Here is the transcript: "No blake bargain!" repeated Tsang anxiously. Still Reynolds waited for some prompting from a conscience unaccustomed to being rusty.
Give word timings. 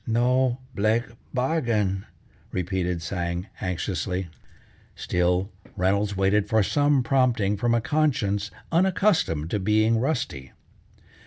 "No 0.07 0.57
blake 0.73 1.03
bargain!" 1.31 2.07
repeated 2.51 3.03
Tsang 3.03 3.45
anxiously. 3.61 4.29
Still 4.95 5.51
Reynolds 5.77 6.17
waited 6.17 6.49
for 6.49 6.63
some 6.63 7.03
prompting 7.03 7.55
from 7.55 7.75
a 7.75 7.81
conscience 7.81 8.49
unaccustomed 8.71 9.51
to 9.51 9.59
being 9.59 9.99
rusty. 9.99 10.53